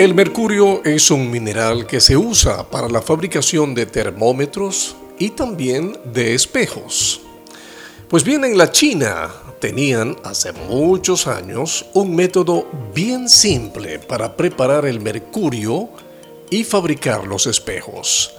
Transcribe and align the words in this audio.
El 0.00 0.14
mercurio 0.14 0.82
es 0.82 1.10
un 1.10 1.30
mineral 1.30 1.86
que 1.86 2.00
se 2.00 2.16
usa 2.16 2.70
para 2.70 2.88
la 2.88 3.02
fabricación 3.02 3.74
de 3.74 3.84
termómetros 3.84 4.96
y 5.18 5.28
también 5.28 5.94
de 6.06 6.34
espejos. 6.34 7.20
Pues 8.08 8.24
bien, 8.24 8.46
en 8.46 8.56
la 8.56 8.72
China 8.72 9.28
tenían 9.60 10.16
hace 10.24 10.52
muchos 10.52 11.26
años 11.26 11.84
un 11.92 12.16
método 12.16 12.66
bien 12.94 13.28
simple 13.28 13.98
para 13.98 14.34
preparar 14.38 14.86
el 14.86 15.00
mercurio 15.00 15.90
y 16.48 16.64
fabricar 16.64 17.26
los 17.26 17.46
espejos. 17.46 18.32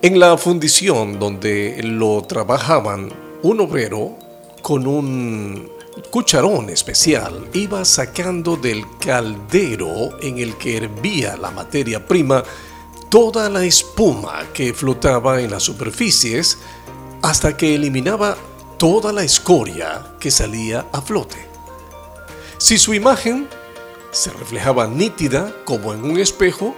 En 0.00 0.18
la 0.18 0.38
fundición 0.38 1.18
donde 1.18 1.82
lo 1.82 2.22
trabajaban, 2.22 3.12
un 3.42 3.60
obrero 3.60 4.16
con 4.62 4.86
un 4.86 5.70
cucharón 6.10 6.70
especial 6.70 7.48
iba 7.52 7.84
sacando 7.84 8.56
del 8.56 8.84
caldero 8.98 10.18
en 10.20 10.38
el 10.38 10.56
que 10.56 10.78
hervía 10.78 11.36
la 11.36 11.50
materia 11.50 12.06
prima 12.06 12.42
toda 13.08 13.50
la 13.50 13.64
espuma 13.64 14.46
que 14.54 14.72
flotaba 14.72 15.40
en 15.40 15.50
las 15.50 15.62
superficies 15.62 16.58
hasta 17.20 17.56
que 17.56 17.74
eliminaba 17.74 18.36
toda 18.78 19.12
la 19.12 19.22
escoria 19.22 20.14
que 20.18 20.30
salía 20.30 20.86
a 20.92 21.02
flote. 21.02 21.46
Si 22.58 22.78
su 22.78 22.94
imagen 22.94 23.48
se 24.10 24.30
reflejaba 24.30 24.86
nítida 24.86 25.54
como 25.64 25.92
en 25.92 26.04
un 26.04 26.18
espejo, 26.18 26.74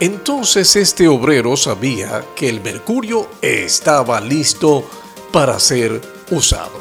entonces 0.00 0.76
este 0.76 1.08
obrero 1.08 1.56
sabía 1.56 2.24
que 2.34 2.48
el 2.48 2.60
mercurio 2.60 3.28
estaba 3.42 4.20
listo 4.20 4.84
para 5.32 5.58
ser 5.58 6.00
usado. 6.30 6.80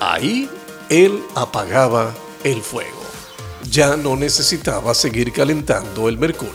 Ahí 0.00 0.48
él 0.94 1.24
apagaba 1.34 2.14
el 2.44 2.62
fuego. 2.62 3.02
Ya 3.70 3.96
no 3.96 4.14
necesitaba 4.14 4.94
seguir 4.94 5.32
calentando 5.32 6.08
el 6.08 6.18
mercurio. 6.18 6.54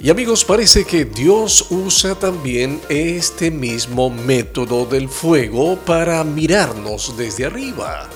Y 0.00 0.10
amigos, 0.10 0.44
parece 0.44 0.84
que 0.84 1.04
Dios 1.04 1.66
usa 1.70 2.14
también 2.14 2.80
este 2.88 3.50
mismo 3.50 4.10
método 4.10 4.86
del 4.86 5.08
fuego 5.08 5.76
para 5.76 6.22
mirarnos 6.22 7.16
desde 7.16 7.46
arriba. 7.46 8.08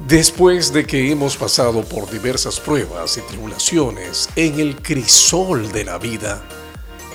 Después 0.00 0.72
de 0.72 0.84
que 0.84 1.10
hemos 1.10 1.36
pasado 1.36 1.82
por 1.84 2.10
diversas 2.10 2.58
pruebas 2.58 3.16
y 3.16 3.20
tribulaciones 3.20 4.28
en 4.34 4.58
el 4.58 4.82
crisol 4.82 5.70
de 5.70 5.84
la 5.84 5.98
vida, 5.98 6.42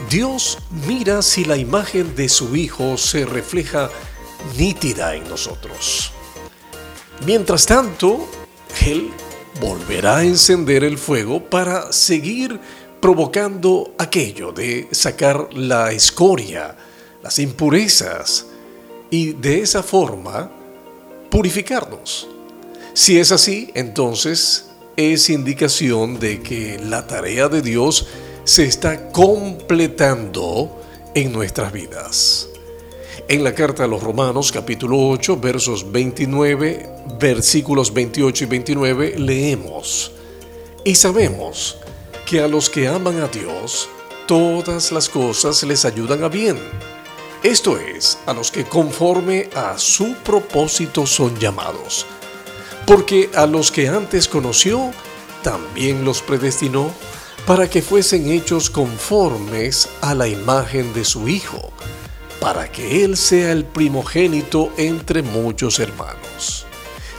Dios 0.09 0.59
mira 0.87 1.21
si 1.21 1.45
la 1.45 1.57
imagen 1.57 2.15
de 2.15 2.29
su 2.29 2.55
Hijo 2.55 2.97
se 2.97 3.25
refleja 3.25 3.89
nítida 4.57 5.15
en 5.15 5.27
nosotros. 5.27 6.14
Mientras 7.23 7.65
tanto, 7.65 8.27
Él 8.85 9.09
volverá 9.59 10.17
a 10.17 10.23
encender 10.23 10.83
el 10.83 10.97
fuego 10.97 11.41
para 11.41 11.91
seguir 11.91 12.59
provocando 12.99 13.93
aquello 13.97 14.51
de 14.51 14.87
sacar 14.91 15.53
la 15.53 15.91
escoria, 15.91 16.75
las 17.23 17.39
impurezas 17.39 18.47
y 19.09 19.33
de 19.33 19.61
esa 19.61 19.81
forma 19.81 20.51
purificarnos. 21.29 22.27
Si 22.93 23.19
es 23.19 23.31
así, 23.31 23.71
entonces 23.75 24.65
es 24.97 25.29
indicación 25.29 26.19
de 26.19 26.41
que 26.41 26.79
la 26.79 27.07
tarea 27.07 27.47
de 27.47 27.61
Dios 27.61 28.07
se 28.43 28.65
está 28.65 29.09
completando 29.11 30.81
en 31.13 31.31
nuestras 31.31 31.71
vidas. 31.71 32.49
En 33.27 33.43
la 33.43 33.55
carta 33.55 33.85
a 33.85 33.87
los 33.87 34.03
Romanos 34.03 34.51
capítulo 34.51 34.99
8 35.09 35.37
versos 35.37 35.91
29, 35.91 36.87
versículos 37.19 37.91
28 37.91 38.43
y 38.43 38.47
29 38.47 39.15
leemos, 39.17 40.11
y 40.83 40.93
sabemos 40.93 41.77
que 42.27 42.39
a 42.39 42.47
los 42.47 42.69
que 42.69 42.87
aman 42.87 43.19
a 43.21 43.27
Dios, 43.27 43.89
todas 44.27 44.91
las 44.91 45.09
cosas 45.09 45.63
les 45.63 45.85
ayudan 45.85 46.23
a 46.23 46.29
bien. 46.29 46.59
Esto 47.41 47.79
es, 47.79 48.19
a 48.27 48.33
los 48.33 48.51
que 48.51 48.63
conforme 48.63 49.49
a 49.55 49.75
su 49.79 50.13
propósito 50.23 51.07
son 51.07 51.35
llamados. 51.39 52.05
Porque 52.85 53.31
a 53.33 53.47
los 53.47 53.71
que 53.71 53.87
antes 53.87 54.27
conoció, 54.27 54.91
también 55.41 56.05
los 56.05 56.21
predestinó 56.21 56.93
para 57.47 57.67
que 57.71 57.81
fuesen 57.81 58.29
hechos 58.29 58.69
conformes 58.69 59.89
a 60.01 60.13
la 60.13 60.27
imagen 60.27 60.93
de 60.93 61.03
su 61.03 61.27
Hijo 61.27 61.71
para 62.39 62.71
que 62.71 63.03
Él 63.03 63.17
sea 63.17 63.51
el 63.51 63.65
primogénito 63.65 64.71
entre 64.77 65.21
muchos 65.21 65.79
hermanos. 65.79 66.65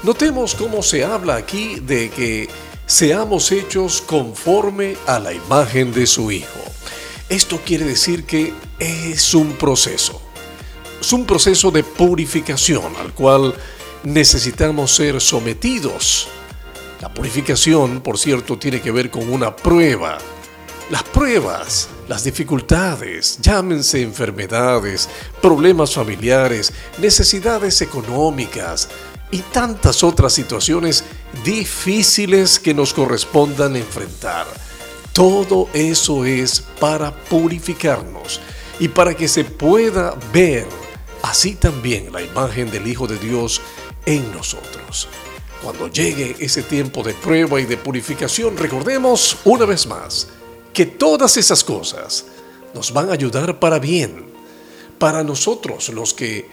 Notemos 0.02 0.54
cómo 0.54 0.82
se 0.82 1.04
habla 1.04 1.36
aquí 1.36 1.80
de 1.80 2.10
que 2.10 2.48
seamos 2.86 3.50
hechos 3.50 4.00
conforme 4.00 4.96
a 5.06 5.18
la 5.18 5.32
imagen 5.32 5.92
de 5.92 6.06
su 6.06 6.30
Hijo. 6.30 6.60
Esto 7.28 7.60
quiere 7.64 7.84
decir 7.84 8.24
que 8.24 8.52
es 8.78 9.34
un 9.34 9.52
proceso. 9.54 10.22
Es 11.00 11.12
un 11.12 11.26
proceso 11.26 11.70
de 11.70 11.82
purificación 11.82 12.94
al 13.00 13.12
cual 13.12 13.54
necesitamos 14.04 14.94
ser 14.94 15.20
sometidos. 15.20 16.28
La 17.00 17.12
purificación, 17.12 18.00
por 18.00 18.18
cierto, 18.18 18.58
tiene 18.58 18.80
que 18.80 18.92
ver 18.92 19.10
con 19.10 19.28
una 19.28 19.54
prueba. 19.54 20.18
Las 20.90 21.02
pruebas 21.02 21.88
las 22.08 22.22
dificultades, 22.22 23.38
llámense 23.40 24.00
enfermedades, 24.00 25.08
problemas 25.42 25.92
familiares, 25.94 26.72
necesidades 26.98 27.82
económicas 27.82 28.88
y 29.30 29.38
tantas 29.38 30.04
otras 30.04 30.32
situaciones 30.32 31.04
difíciles 31.44 32.60
que 32.60 32.74
nos 32.74 32.94
correspondan 32.94 33.74
enfrentar. 33.74 34.46
Todo 35.12 35.68
eso 35.72 36.24
es 36.24 36.60
para 36.78 37.12
purificarnos 37.12 38.40
y 38.78 38.88
para 38.88 39.14
que 39.14 39.26
se 39.26 39.44
pueda 39.44 40.14
ver 40.32 40.68
así 41.22 41.56
también 41.56 42.12
la 42.12 42.22
imagen 42.22 42.70
del 42.70 42.86
Hijo 42.86 43.08
de 43.08 43.18
Dios 43.18 43.60
en 44.04 44.30
nosotros. 44.32 45.08
Cuando 45.62 45.88
llegue 45.88 46.36
ese 46.38 46.62
tiempo 46.62 47.02
de 47.02 47.14
prueba 47.14 47.60
y 47.60 47.64
de 47.64 47.78
purificación, 47.78 48.56
recordemos 48.56 49.38
una 49.44 49.64
vez 49.64 49.86
más, 49.86 50.28
que 50.76 50.84
todas 50.84 51.38
esas 51.38 51.64
cosas 51.64 52.26
nos 52.74 52.92
van 52.92 53.08
a 53.08 53.14
ayudar 53.14 53.58
para 53.58 53.78
bien, 53.78 54.26
para 54.98 55.24
nosotros 55.24 55.88
los 55.88 56.12
que 56.12 56.50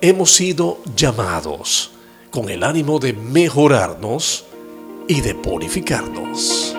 hemos 0.00 0.32
sido 0.32 0.78
llamados 0.96 1.90
con 2.30 2.48
el 2.48 2.64
ánimo 2.64 2.98
de 2.98 3.12
mejorarnos 3.12 4.46
y 5.06 5.20
de 5.20 5.34
purificarnos. 5.34 6.77